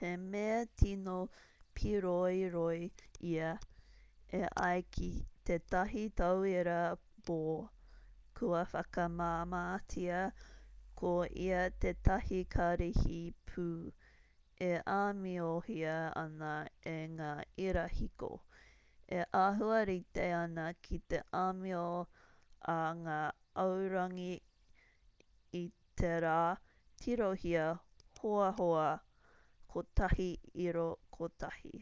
[0.00, 1.14] he mea tino
[1.78, 2.82] pīroiroi
[3.30, 3.50] ia
[4.38, 5.08] e ai ki
[5.50, 6.76] tētahi tauira
[7.28, 7.98] bohr
[8.40, 10.20] kua whakamāmātia
[11.02, 11.12] ko
[11.46, 13.18] ia tētahi karihi
[13.52, 13.66] pū
[14.70, 16.54] e āmiohia ana
[16.94, 17.32] e ngā
[17.66, 18.32] irahiko
[19.20, 21.84] e āhua rite ana ki te āmio
[22.74, 23.20] a ngā
[23.64, 24.32] aorangi
[25.60, 25.62] i
[26.02, 26.40] te rā
[27.04, 27.68] tirohia
[28.20, 28.90] hoahoa
[29.80, 31.78] 1.1